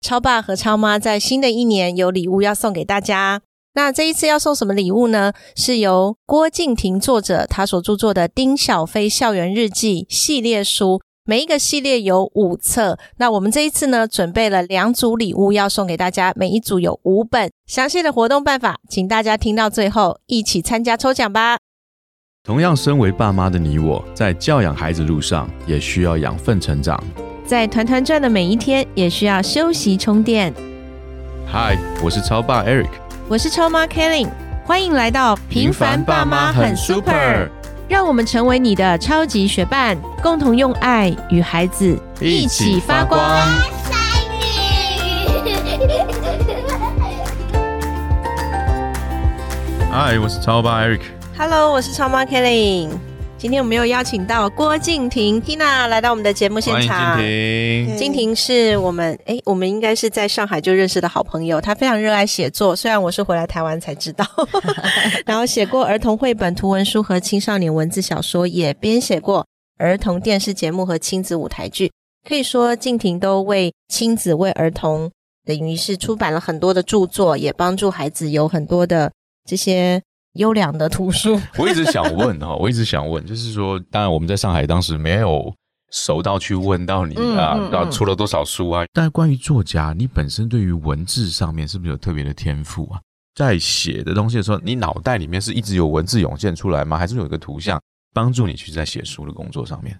[0.00, 3.42] 超爸和超妈在新的一年有礼物要送给大家。
[3.74, 5.34] 那这一次要送什么礼物呢？
[5.54, 12.98] 是由郭敬亭作者他所著作的《丁小飞校园日记》系列书，每一个系列有五册。
[13.18, 17.50] 那我们这一次呢，准备了两组礼物要送给大家，每一组有五本。
[17.66, 21.58] 详细的活动办法，请大家听到最后一起参加抽奖吧。
[22.42, 26.98] 同样，身为爸妈的你我，在教养孩子路上也需要养分成长。
[27.46, 30.52] 在团团转的每一天，也需要休息充电。
[31.46, 32.88] 嗨，我是超爸 Eric，
[33.28, 34.26] 我是超妈 Kelly，
[34.64, 37.48] 欢迎来到平凡爸妈很 super，
[37.88, 43.20] 让我们成为你的超级学伴，共同用爱与孩子一起发光。
[49.92, 51.02] 嗨，我是超爸 Eric。
[51.38, 52.88] Hello，我是超妈 Kelly。
[53.46, 57.16] 今天我们又邀请到郭敬亭 Tina 来到我们的节目现场。
[57.16, 57.24] 敬
[57.86, 57.96] 婷。
[57.96, 61.60] 金婷是我们诶，我们应该是在上海就认识的好朋友。
[61.60, 64.26] 她非常热爱写作，虽然我是回来台湾才知道。
[65.24, 69.46] 然后写过儿童绘本、图文书和青少年文字小说，也编写过
[69.78, 71.92] 儿童电视节目和亲子舞台剧。
[72.28, 75.08] 可以说，敬婷都为亲子、为儿童，
[75.44, 79.12] 等于是出版了很多的著作，也帮助孩子有很多的
[79.48, 80.02] 这些
[80.36, 81.40] 优良的图书。
[81.58, 85.54] 我一直想问哈，我一直想问，就是说，当然我们在上海当时没有
[85.90, 88.84] 熟到去问到你啊，嗯嗯嗯到出了多少书啊？
[88.92, 93.00] 但关于作家，你本身对于文字上面是不是有特别的天赋啊？
[93.34, 96.96] 在写的东西的时候，你脑袋里面是一直有文字涌现出来吗？
[96.96, 97.80] 还是有一个图像
[98.14, 99.98] 帮助你去在写书的工作上面？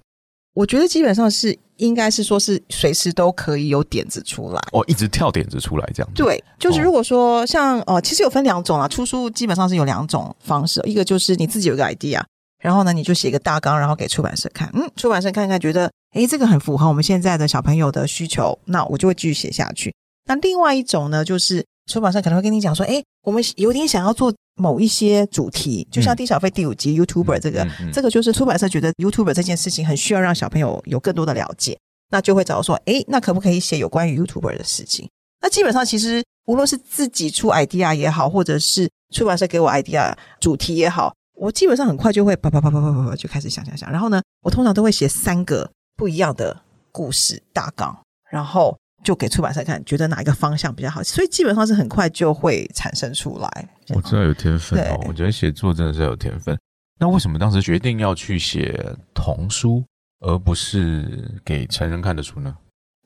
[0.57, 4.61] 我觉得基本上是应该是说是随时都可以有点子出来。
[4.73, 6.23] 哦，一直跳点子出来这样子。
[6.23, 12.23] 对，就是哦如果说像呃，其实有分两种啊，出书基本上是有两种方式，一个就是你自己有一个 idea，
[12.59, 19.95] 然后呢你就写一个大纲，然后给出版社看，嗯，出版社看看觉得，诶，这个很符合我们现在的小朋友的需求，那我就会继续写下去。
[20.25, 26.17] 那另外一种呢，就是出版社可能会跟你讲说，哎，我们有点想要做某一些主题，就像嗯。
[26.17, 31.79] 丁小费第五集 YouTuber 这个，嗯嗯这个就是出版社觉得 YouTuber 这件事情很需要让小朋友有更多的了解，
[32.11, 35.09] 那就会找我说，哎，那可不可以写有关于 YouTuber 的事情？
[35.43, 46.59] 那基本上其实无论是自己出 idea 也好，或者是出版社给我 idea 主题也好，我基本上很快就会啪啪啪啪啪啪啪就开始想想想，然后呢，我通常都会写三个不一样的
[46.91, 47.97] 故事大纲，
[48.31, 53.69] 然后就给出版社看，觉得哪一个方向比较好，所以基本上是很快就会产生出来。
[53.95, 56.59] 我知道有天分哦，我觉得写作真的是有天分。
[56.99, 58.75] 那为什么当时决定要去写
[59.15, 59.85] 童书，
[60.19, 62.57] 而不是给成人看的书呢？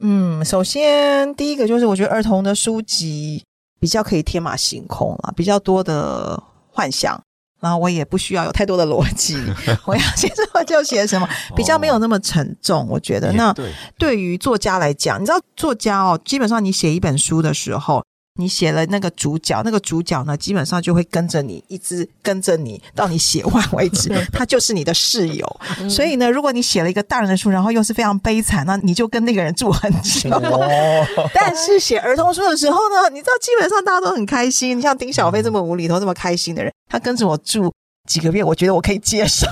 [0.01, 3.45] 嗯，首先第一个就是我觉得儿童的书籍
[3.79, 7.23] 比较可以天马行空啦，比较多的幻想，
[7.61, 9.37] 然后我也不需要有太多的逻辑，
[9.87, 12.87] 我要写什么就写什么，比较没有那么沉重。
[12.89, 18.03] 我觉得那对，对于作家来讲，你知道作家哦，基本上你写一本书的时候，
[18.41, 25.61] 你写了那个主角，那个主角呢，基本上就会跟着你，一直跟着你到你写完为止，他就是你的室友。
[25.89, 30.31] 所以呢，如果你写了一个大人的书，然后又是非常悲惨，那你就跟那个人住很久。
[31.35, 34.79] 但是写儿童书的时候呢，你知道基本上大家都很开心。
[34.79, 37.71] 你像丁小飞这么无厘头、这么开心的人，他跟着我住
[38.11, 39.47] 几个月，我觉得我可以接受。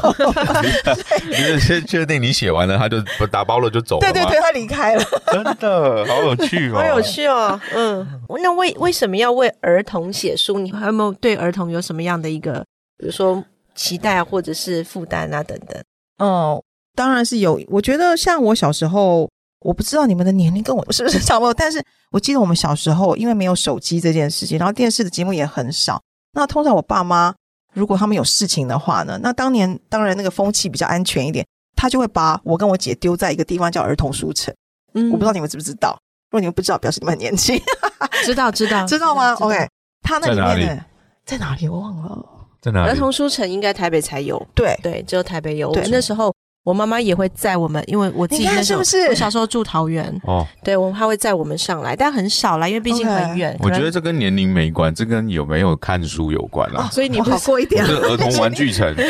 [1.31, 5.05] 你是先确定你写完了，他就不打包了就走了吗对对对，他离开了。
[5.31, 8.05] 真的好有趣哦，好有趣哦，嗯，
[8.43, 10.59] 那为为什么要为儿童写书？
[10.59, 12.65] 你还有没有对儿童有什么样的一个，
[12.99, 13.45] 比如说
[13.77, 15.81] 期待啊，或者是负担啊等等？
[16.19, 16.61] 嗯，
[16.97, 17.61] 当然是有。
[17.69, 19.31] 我觉得像我小时候，
[19.61, 21.81] 我不知道你们的年龄跟我是不是差不多，但是
[22.11, 26.03] 我记得我们小时候，因为没有手机这件事情，然后电视的节目也很少。
[26.33, 27.35] 那通常我爸妈
[27.75, 31.47] 如果他们有事情的话呢，那当年当然那个风气比较安全一点，
[31.77, 34.55] 他就会把我跟我姐丢在一个地方叫儿童书城。
[34.95, 35.99] 嗯我不知道你们知不知道，
[36.31, 37.61] 如果你们不知道，表示你们很年轻，
[38.25, 39.69] 知道知道 知道吗？OK，
[40.03, 40.85] 他那里在哪面的
[41.25, 42.25] 在哪里我忘了。
[42.61, 42.91] 在哪里？
[42.91, 45.69] 儿童书城应该台北才有，对，对，只有台北有。
[45.69, 46.35] 我对们那时候，
[46.69, 53.57] 我妈妈也会载我们，因为我自己那时候是不是我小时候住桃园，哦，对，我们她会载我们上来，但很少啦，因为毕竟很远。
[53.63, 56.85] 我觉得这跟年龄没关，这跟有没有看书有关啊。
[56.87, 57.95] 我所以你不是好过一点 这。
[57.95, 58.95] 是儿童玩具城，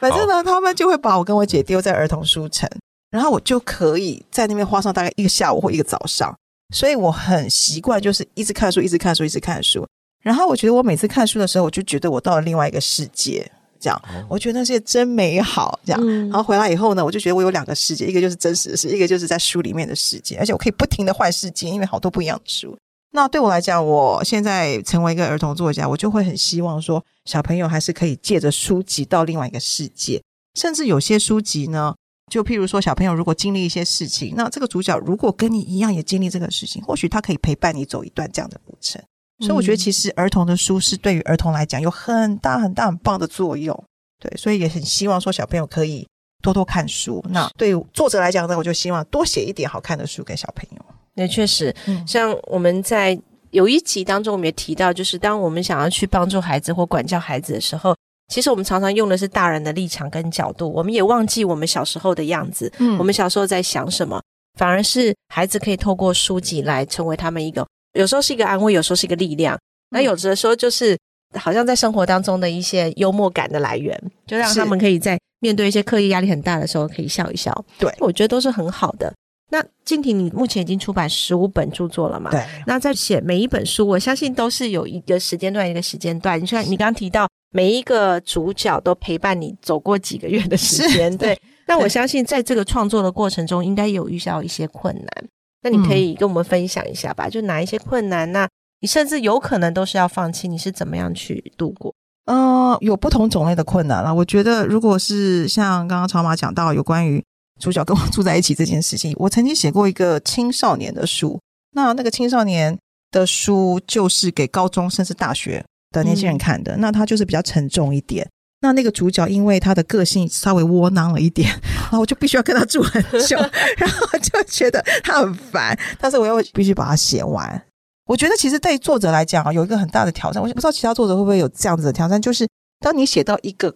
[0.00, 2.68] 反正呢，他们就会把我跟我姐丢在儿童书城，
[3.12, 6.34] 然后我就可以在那边花上大概一个下午或一个早上。
[6.74, 9.86] 所以我很习惯，就是一直看书，一直看书，一直看书。
[10.22, 13.50] 然后我觉得我每次看书的时候，我就觉得我到了另外一个世界，
[13.82, 16.00] 这样，我觉得那些真美好，这样。
[16.02, 22.78] 嗯然后回来以后呢，我就觉得我有两个世界，一个就是真实的世界，一个就是在书里面的世界，而且我可以不停的换世界，因为好多不一样的书。
[23.14, 30.22] 那对我来讲，我现在成为一个儿童作家，我就会很希望说，小朋友还是可以借着书籍到另外一个世界，
[30.54, 31.94] 甚至有些书籍呢，
[32.32, 39.02] 就譬如说，小朋友如果经历一些事情，那这个主角如果跟你一样也经历这个事情，或许他可以陪伴你走一段这样的路程。
[39.42, 43.76] 所以我觉得，其实儿童的书是对于儿童来讲有很大很大很棒的作用。
[44.18, 46.06] 对，所以也很希望说小朋友可以
[46.42, 47.22] 多多看书。
[47.28, 50.84] 那对作者来讲呢，我就希望多写一点好看的书给小朋友。
[51.14, 57.94] 那确实，嗯像我们在有一集当中，我们也提到，就是当我们想要去帮助孩子或管教孩子的时候。
[58.28, 62.72] 其实我们常常用的是大人的立场跟角度，我们也忘记我们小时候的样子。
[62.78, 64.22] 嗯，我们小时候在想什么，
[64.58, 69.58] 反而是孩子可以透过书籍来成为他们一个，有时候是一个安慰，有时候是一个力量。
[69.90, 70.96] 那有的时候就是
[71.34, 77.52] 好像在生活当中的一些幽默感的来源，就让他们可以在面对一些课业压力很大的时候可以笑一笑。
[77.78, 79.12] 对，我觉得都是很好的。
[79.50, 82.30] 那静婷，你目前已经出版十五本著作了嘛？
[82.30, 82.42] 对。
[82.66, 86.40] 那在写每一本书，我相信都是有一个时间段，一个时间段。
[86.40, 87.28] 你像你刚刚提到。
[87.54, 91.38] 每一个主角都陪伴你走过几个月的时间， 对。
[91.66, 95.24] 那我相信在这个创作的过程中，应该有遇到一些困难。
[95.62, 98.30] 那你可以跟我们分享一下吧，就哪一些困难？
[98.32, 98.48] 那
[98.80, 101.94] 你甚至有可能都是要放弃，你是怎么样去度过？
[102.26, 104.14] 嗯，有不同种类的困难了。
[104.14, 107.22] 我觉得，如果是像刚刚超马讲到有关于
[107.60, 111.40] 主角跟我住在一起这件事情，我曾经写过一个青少年的书。
[111.72, 112.78] 那那个青少年
[113.10, 115.64] 的书就是给高中甚至大学。
[115.92, 118.26] 的年轻人看的，那他就是比较沉重一点。
[118.62, 121.50] 那那个主角因为他的个性稍微窝囊了一点，
[121.82, 123.36] 然后我就必须要跟他住很久，
[123.76, 125.78] 然后就觉得他很烦。
[126.00, 127.62] 但是我又必须把它写完。
[128.06, 130.42] 我觉得其实对作者来讲啊，有一个很大的挑战。
[130.42, 132.48] 我不知道其他作者会不会有这样子的挑战，就是
[132.80, 133.74] 当你写到一个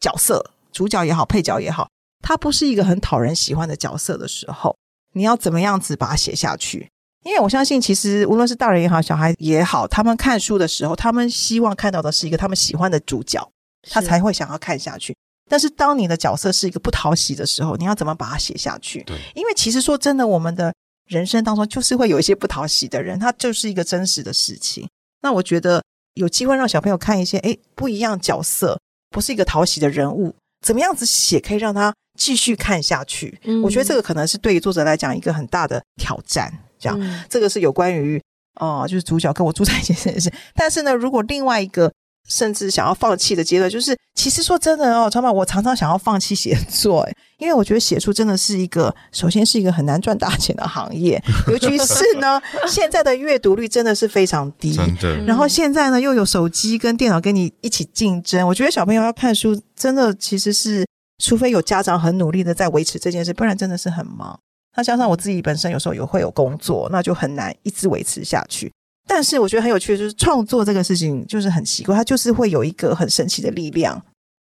[0.00, 1.88] 角色，主角也好，配角也好，
[2.22, 4.76] 他不是一个很讨人喜欢的角色的时候，
[5.14, 6.88] 你要怎么样子把它写下去？
[7.24, 13.48] 因为我相信，其实无论是大人也好，小孩也好，他们看书的时候，他们希望看到的是一个他们喜欢的主角，
[13.90, 15.16] 他才会想要看下去。
[15.50, 19.02] 但是，当你的角色是一个不讨喜的时候，你要怎么把它写下去？
[19.04, 20.74] 对，因为其实说真的，我们的
[21.06, 24.86] 人生当中就是会有一些不讨喜的人，他就是一个真实的事情。
[25.22, 25.82] 那我觉得
[26.14, 28.78] 有机会让小朋友看一些，哎，不一样角色，
[29.10, 33.40] 不是一个讨喜的人物，怎么样子写可以让他继续看下去？
[33.64, 36.52] 我觉得这个可能是对于作者来讲一个很大的挑战。
[36.78, 38.22] 这样，这个是有关于
[38.60, 40.30] 哦，就是主角跟我住在一起这件事。
[40.54, 41.90] 但是呢，如果另外一个
[42.28, 47.08] 甚至想要放弃的阶段，就是其实说真的哦，超马，我常常想要放弃写作，
[47.38, 54.76] 因为我觉得写书真的是一个，首先是一个很难赚大钱的行业， 尤其是呢，现在的阅读率真的是非常低。
[54.76, 55.16] 真的。
[55.24, 60.84] 然后现在呢，又有手机跟电脑跟你一起竞争，我觉得小朋友要看书，真的其实是，
[61.22, 64.38] 除非有家长很努力的在维持这件事，不然真的是很忙。
[64.76, 68.70] 那加上我自己本身有时候也会有工作，那就很难一直维持下去。
[69.08, 74.00] 但是我觉得很有趣的就是创作这个事情，就是很奇怪，它就是会有一个很神奇的力量。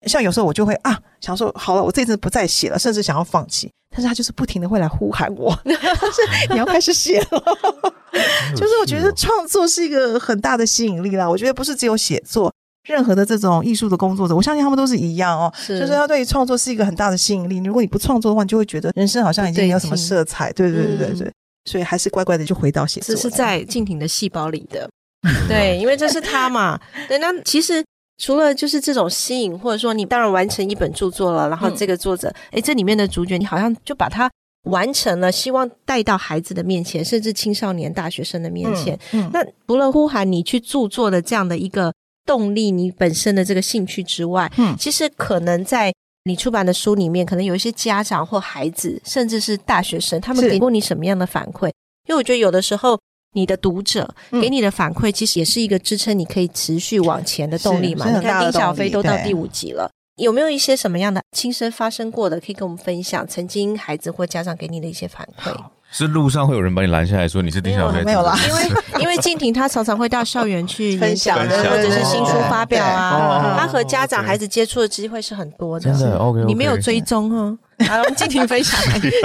[0.06, 3.70] 像有时候我就会啊，想说好了，我这次不再写了，甚至想要放弃。
[3.90, 7.26] 但是他就是不停的会来呼喊我， 是你要开始写了。
[8.56, 11.30] 就是我觉得创作是一个很大的吸引力啦。
[11.30, 12.52] 我觉得不是只有写作。
[12.86, 15.50] 任何的这种艺术的工作者，我相信他们都是一样哦。
[15.56, 17.56] 是，就是他对于创作是一个很大的吸引力。
[17.64, 20.52] 如果你不创作的话，你就会觉得人生好像已经没有什么色彩。
[20.52, 21.32] 对对对对对，
[21.64, 23.14] 所以还是乖乖的就回到写作。
[23.14, 24.88] 这是在静婷的细胞里的，
[25.48, 26.80] 对，因为这是他嘛。
[27.08, 27.84] 对，那其实
[28.18, 34.30] 除了就是这种吸引，或者说你当然完成一本著作了，然后这个作者，哎，这里面的主角你好像就把它
[34.64, 38.98] 完成了，希望带到孩子的面前，甚至青少年、大学生的面前。
[39.12, 41.92] 嗯，那除了呼喊你去著作的这样的一个。
[42.26, 45.92] 动力，你本身的这个兴趣之外，嗯，其实可能在
[46.26, 51.66] 你出版的书里面，可能有一些家长或孩子，甚至是大学生，他们给过你什么样的反馈？
[52.08, 52.98] 因为我觉得有的时候，
[53.34, 58.08] 你的读者给你的反馈，其实也是一个支撑你可以持续往前的动力嘛。
[58.08, 63.26] 你看丁小飞都到第五集了，有没有一些什么样的亲身发生过的，可以跟我们分享？
[63.26, 65.54] 曾经孩子或家长给你的一些反馈？
[65.96, 68.02] 是路上会有人把你拦下来说你是丁小飞？
[68.02, 75.88] 没有啦，因为因为静婷她常常会到校园去分享，或者是新书发表啊，她和家长孩子接触的机会是很多的。
[75.88, 77.56] 真的，OK，你没有追踪哦。
[77.86, 78.76] 好，我们静婷分享，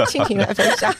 [0.06, 0.94] 静婷来分享。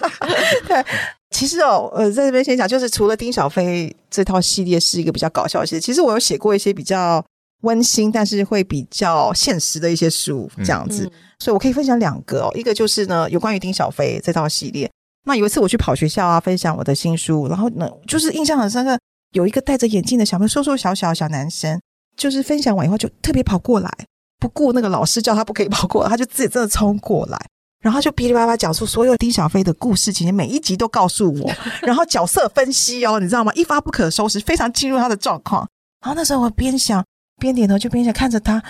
[0.67, 0.85] 对，
[1.31, 7.25] 其实哦，呃，在这边先讲，就是除了丁小飞这套系列是一个比较搞笑系列，其实我有写过一些比较
[7.61, 11.09] 温馨，但是会比较现实的一些书，这样子，
[11.39, 12.51] 所以我可以分享两个哦。
[12.57, 14.91] 一个就是呢，有关于丁小飞这套系列。
[15.25, 18.99] 那有一次我去跑学校啊，分享我的新书，然后呢，就是印象很深刻，
[19.33, 21.81] 有一个戴着眼镜的小朋友，瘦瘦小小小男生，
[22.17, 23.91] 就是分享完以后就特别跑过来，
[24.39, 27.39] 不顾那个老师叫他不可以跑过来，他就自己真的冲过来，
[27.83, 31.51] 然后就噼里啪啦讲述所有丁小飞的故事情节，每一集都告诉我，
[31.83, 33.53] 然后角色分析哦，你知道吗？
[33.55, 35.69] 一发不可收拾，非常进入他的状况。
[36.03, 37.05] 然后那时候我边想
[37.39, 38.63] 边点头，就边想看着他，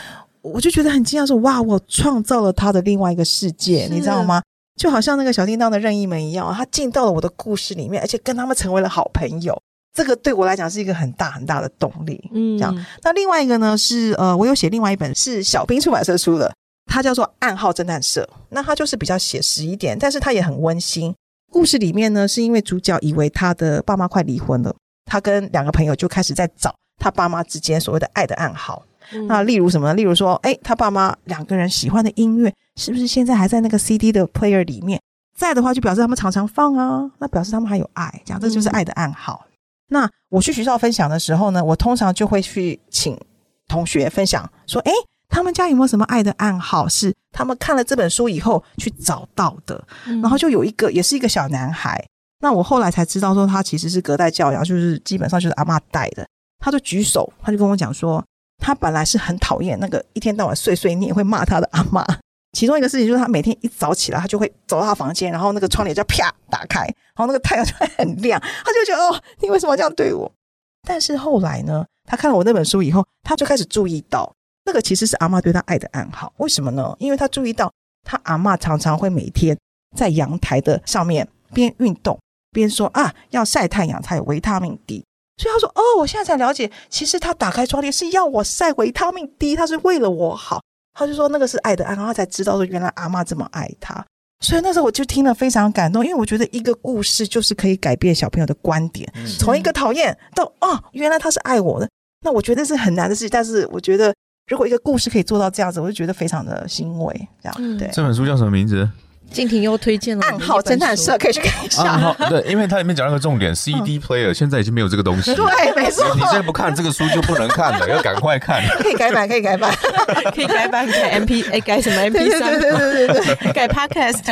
[0.42, 4.42] 我就觉得很惊讶，说哇，我创造了他的另外一个世界，你知道吗？
[4.80, 9.54] 就好像那个小叮当的任意门一样，他进到了我的故事里面，而且跟他们成为了好朋友。
[9.92, 12.18] 这个对我来讲是一个很大很大的动力。
[12.32, 16.50] 嗯这样那另外一个呢是呃，我有写另外一本是小兵出版社出的，
[16.86, 18.26] 它叫做《暗号侦探社》。
[18.48, 21.14] 那它就是比较写实一点，但是它也很温馨。
[21.52, 28.82] 故事里面呢，是因为主角以为他的爸妈快离婚了，他跟两个朋友就开始在找他爸妈之间所谓的爱的暗号。
[29.12, 29.94] 嗯那例如什么呢？
[29.94, 35.00] 例如说，哎，他爸妈两个人喜欢的音乐是不是现在还在那个 CD 的 player 里面？
[35.36, 39.44] 在的话，就表示他们常常放啊，那表示他们还有爱，这样这就是爱的暗号。
[39.88, 43.18] 那我去学校分享的时候呢，我通常就会去请
[43.66, 44.92] 同学分享说，哎，
[45.28, 49.82] 他们家有没有什么爱的暗号是他们看了这本书以后去找到的？
[50.06, 52.04] 嗯然后就有一个也是一个小男孩，
[52.40, 56.26] 那我后来才知道说他其实是隔代教养，就是基本上就是阿妈带的。
[56.60, 58.22] 他就举手，他就跟我讲说，
[58.60, 62.04] 他本来是很讨厌那个一天到晚碎碎念会骂他的阿嬷。
[62.52, 70.30] 其中一个事情就是他每天一早起来，他就会走到他房间，然后那个窗帘就啪打开，然后那个太阳就会很亮，他就觉得哦，你为什么这样对我？
[70.86, 74.32] 但是后来呢，他看了我那本书以后，他就开始注意到，
[74.64, 76.32] 那个其实是阿嬷对他爱的暗号。
[76.38, 76.94] 为什么呢？
[76.98, 77.72] 因为他注意到
[78.04, 79.56] 他阿嬷常常会每天
[79.96, 82.18] 在阳台的上面边运动
[82.50, 85.04] 边说啊，要晒太阳才有维他命 D。
[85.40, 90.60] 所以他说哦，我现在才了解，其实他打开窗帘是要我晒维他命 D，他是为了我好。
[90.92, 94.04] 他就说那个是爱的然后，他才知道说原来阿嬷这么爱他。
[94.44, 101.88] 所以那时候我就听了非常感动，因为我觉得一个故事就是可以改变小朋友的观点，从一个讨厌到哦，原来他是爱我的。
[102.22, 104.14] 那我觉得是很难的事情，但是我觉得
[104.48, 107.28] 如果一个故事可以做到这样子，我就觉得非常的欣慰。
[107.42, 108.86] 这样、嗯对，这本书叫什么名字？
[109.32, 111.82] 静婷又推荐了暗号侦探社可以去看一下。
[111.82, 115.34] 暗号对，因为它里面讲了个重点， CD player 现在已经没有这个东西。
[115.34, 115.44] 对，
[115.74, 118.62] 没错，你再不看这个书就不能看了， 要赶快看。
[118.78, 119.74] 可以改版，可以改版。
[120.34, 122.40] 可以改版改 MP，哎，改什么 MP 三？
[122.40, 124.24] 对对对对对改 Podcast。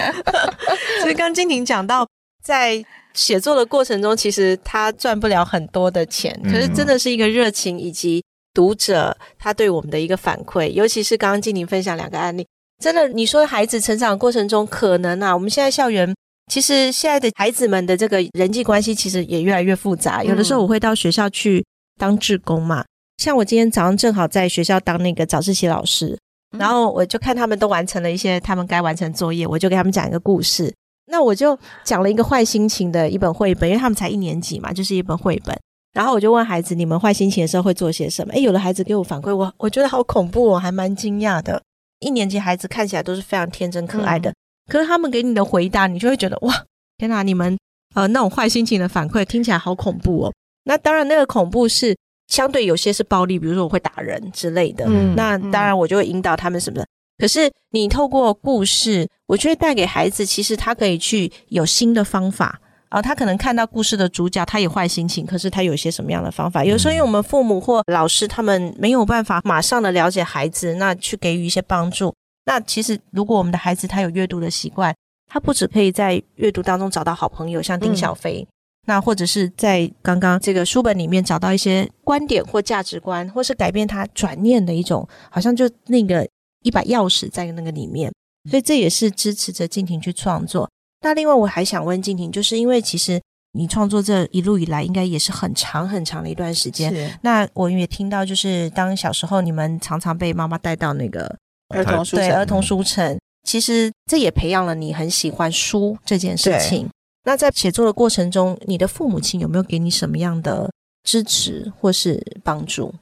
[1.00, 2.06] 所以刚静婷讲到，
[2.44, 8.22] 在写作的过程中，其实他赚不了很多的钱，嗯可是真的是一个热情以及
[8.54, 12.46] 读者他对我们的一个反馈，尤其是刚刚静婷分享两个案例，
[12.78, 16.14] 真的，你说孩子成长过程中，可能啊，我们现在校园。
[16.50, 20.24] 其实现在的孩子们的这个人际关系其实也越来越复杂。
[20.24, 21.62] 有的时候我会到学校去
[21.98, 22.82] 当志工嘛，
[23.18, 26.18] 像我今天早上正好在学校当那个早自习老师，
[26.56, 30.72] 然后我就看他们都完成了一些他们该完成作业，我就给他们讲一个故事。
[31.10, 35.54] 那我就讲了一个坏心情的一本绘本，因为他们才一年级嘛，就是一本绘本。
[35.92, 41.60] 然后我就问孩子：“你们坏心情的时候会做些什么？”诶，有的孩子给我反馈，我我觉得好恐怖哦，还蛮惊讶的。
[42.00, 44.32] 一年级孩子看起来都是非常天真可爱的，
[44.70, 46.64] 可是他们给你的回答，你就会觉得哇，
[46.96, 47.22] 天哪！
[47.22, 47.58] 你们
[47.94, 50.32] 呃那种坏心情的反馈听起来好恐怖哦。
[50.64, 54.84] 那当然，那个恐怖是相对有些是暴力，比如说我会打人之类的。
[54.88, 56.86] 嗯那当然，我就会引导他们什么的。
[57.16, 63.00] 可是你透过故事，我觉得带给孩子，其实他可以去有新的方法啊。
[63.00, 66.64] 他可能看到故事的主角，他也坏心情，可是他有一些什么样的方法？
[66.64, 72.14] 有时候因为我们父母或老师他们没有办法马上的了解孩子，那去给予一些帮助。
[72.46, 74.94] 那其实如果我们的孩子他有阅读的习惯，
[75.30, 78.46] 他不只可以在阅读当中找到好朋友，像丁小飞。
[78.86, 86.26] 那或者是在刚刚这个书本里面找到一些观点或价值观，或是改变他转念的一种，好像就那个
[86.62, 88.10] 一把钥匙在那个里面，
[88.50, 90.66] 所以这也是支持着静婷去创作。
[91.00, 93.20] 那另外我还想问静婷，就是因为其实
[93.52, 97.18] 你创作这一路以来，应该也是很长很长的一段时间。
[97.22, 101.24] 那我也听到，就是当小时候你们常常被妈妈带到那个
[101.68, 106.88] 儿童书城对儿童书城，其实这也培养了你很喜欢书这件事情。
[107.24, 110.70] 那在写作的过程中，你的父母亲有没有给你什么样的
[111.04, 112.94] 支持或是帮助？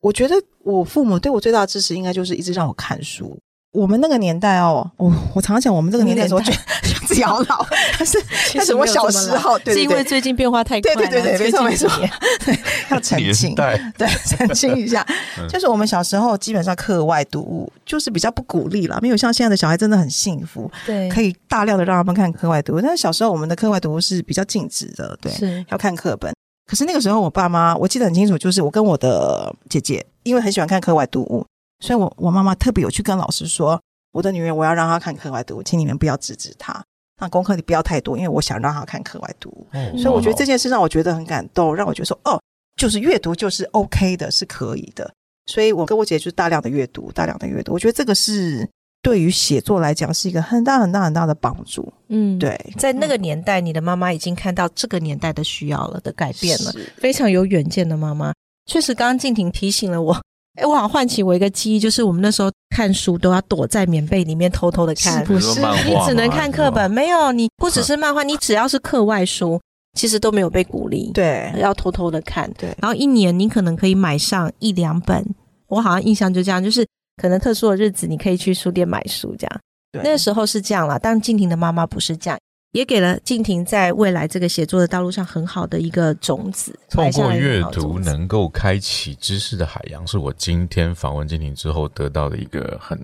[0.00, 3.36] 我觉得我父母对我最大的支持，应该就是一直让我看书。
[3.72, 6.58] 我们那个年代哦，我我常常讲，我们这个年代的时候，觉得
[7.06, 7.64] 自己好老，
[7.96, 8.18] 但是
[8.54, 12.58] 但是我小时候，对对对，是因为最近变化太快了，对对对对，没错没错最近几年，
[12.90, 15.06] 要澄清年，代对，澄清一下
[15.38, 22.80] 嗯，就是我们小时候基本上课外读物就是比较不鼓励了，没有像现在的小孩真的很幸福，对，可以大量的让他们看课外读物。
[22.80, 26.32] 但是小时候我们的课外读物是比较禁止的，对，是要看课本。
[26.66, 31.44] 可是那个时候我爸妈，我记得很清楚，就是我跟我的姐姐，因为很喜欢看课外读物，
[31.80, 33.80] 所以我我妈妈特别有去跟老师说，
[34.12, 36.82] 我的女儿我要让她看课外读物，请你们不要制止她。
[37.20, 39.66] 那功课你不要太多，因为我想让她看课外读物。
[39.98, 42.40] 所以我觉得这件事让我觉得很感动，让我觉得说，哦，
[42.76, 45.10] 就是阅读就是 OK 的，是可以的。
[45.46, 47.72] 所以我跟我姐就是大量的阅读，大量的阅读。
[47.72, 48.68] 我觉得这个是
[49.02, 51.92] 对于写作来讲是一个很大很大很大的帮助。
[52.08, 58.32] 嗯，对，在那个年代，你的妈妈已经看到这个年代的需要了的改变了，非常有远见的妈妈。
[58.66, 60.22] 确实，刚刚静婷提醒了我，
[60.56, 69.60] 哎，我好像唤起我一个记忆，就是我们那时候看书都要躲在棉被里面偷偷的看，不是你只能看课本，没有你不只是漫画，你只要是课外书，
[69.94, 72.74] 其实都没有被鼓励，对，要偷偷的看，对。
[72.80, 75.24] 然后一年你可能可以买上一两本，
[75.68, 79.60] 我好像印象就这样，就是可能特殊的日子你可以去书店买书这样，
[80.02, 80.98] 那个时候是这样啦。
[81.00, 82.38] 但静婷的妈妈不是这样。
[82.72, 86.78] 也给了静婷在未来这个写作的道路上很好的一个种子。
[86.88, 92.98] 透过阅读能够开启知识的海洋，是我今天访问静婷之后得到的一个很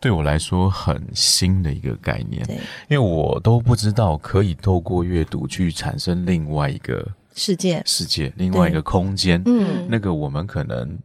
[0.00, 2.42] 对我来说很新的一个概念。
[2.88, 9.42] 因为我都不知道可以透过阅读去产生另外一个世界，世界另外一个空间。
[9.44, 10.98] 嗯，那个我们可能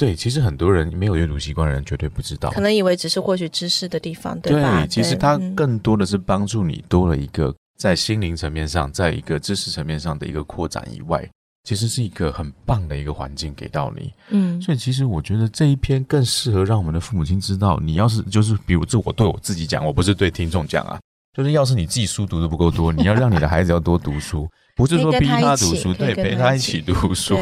[0.00, 4.86] 对，其实很多人没有阅读习惯的人绝对不知道，可能以为只是获取知识的地方，对吧？
[4.86, 7.54] 其实它更多的是帮助你多了一个。
[7.76, 11.28] 在心灵层面上，在一个知识层面上的一个扩展以外，
[11.64, 14.12] 其实是一个很棒的一个环境给到你。
[14.30, 17.78] 嗯，所以其实我觉得这一篇更适合让我们的父母亲知道。
[17.82, 20.98] 你要是就是，比如这我对我自己讲，我不是对听众讲啊，
[21.34, 24.46] 就是要是你自己书读的不够多，你要让你的孩子要多读书，
[24.76, 27.36] 不是说逼他读书，对，陪他一起读书。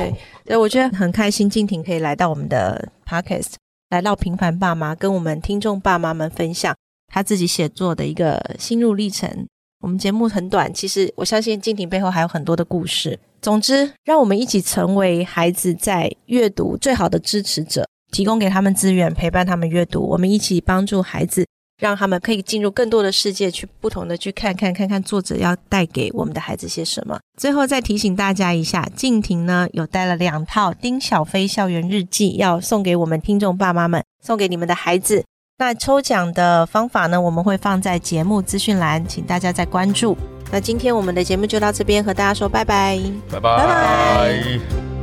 [0.44, 3.54] 对，我觉得很开心，静婷可以来到我们的 podcast，
[3.90, 6.75] 来到平凡爸妈，跟我们听众爸妈们分享
[7.12, 9.47] 他自己写作的一个心路历程。
[9.80, 13.18] 我们节目很短，其实我相信静婷背后还有很多的故事。
[13.40, 20.02] 总之，让我们一起成为孩子在阅读最好的支持者，提供给他们资源，陪伴他们阅读。
[20.02, 21.47] 我们一起帮助孩子，
[21.78, 27.18] 让他们可以进入更多的世界，去不同的去看看看看作者要带给我们的孩子些什么。
[27.38, 35.25] 最后再提醒大家一下，静婷呢有带了两套丁小飞校园日记，要送给我们听众爸妈们，送给你们的孩子。
[35.61, 37.20] 那抽奖的方法呢？
[37.20, 40.16] 我们会放在节目资讯栏，请大家再关注。
[40.50, 42.99] 那今天我们的节目就到这边，和大家说拜拜，
[43.30, 44.98] 拜拜，拜拜。